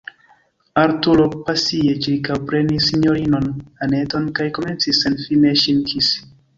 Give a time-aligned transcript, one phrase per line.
[0.83, 3.47] Arturo pasie ĉirkaŭprenis sinjorinon
[3.89, 6.31] Anneton kaj komencis senfine ŝin kisi.